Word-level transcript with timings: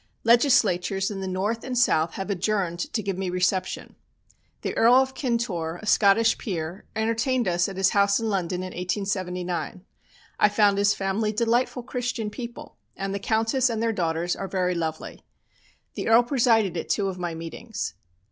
Legislatures 0.23 1.11
in 1.11 1.21
the 1.21 1.27
North 1.27 1.63
and 1.63 1.77
South 1.77 2.13
have 2.15 2.31
adjourned 2.31 2.79
to 2.79 3.03
give 3.03 3.19
me 3.19 3.29
reception. 3.29 3.95
The 4.63 4.75
Earl 4.75 4.95
of 4.95 5.13
Kintore, 5.13 5.77
a 5.79 5.85
Scottish 5.85 6.39
peer, 6.39 6.85
entertained 6.95 7.47
us 7.47 7.69
at 7.69 7.77
his 7.77 7.89
house 7.91 8.19
in 8.19 8.27
London 8.27 8.61
in 8.63 8.69
1879. 8.73 9.85
I 10.39 10.49
found 10.49 10.79
his 10.79 10.95
family 10.95 11.31
delightful 11.31 11.83
Christian 11.83 12.31
people, 12.31 12.77
and 12.97 13.13
the 13.13 13.19
Countess 13.19 13.69
and 13.69 13.79
their 13.79 13.93
daughters 13.93 14.35
are 14.35 14.47
very 14.47 14.73
lovely. 14.73 15.23
The 15.93 16.07
Earl 16.07 16.23
presided 16.23 16.75
at 16.77 16.89
two 16.89 17.07
of 17.07 17.19
my 17.19 17.35
meetings. 17.35 17.93